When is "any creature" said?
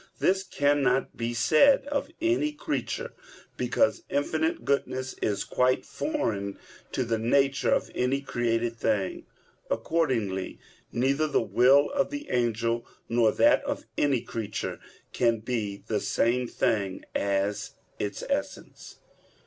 2.19-3.13, 13.95-14.79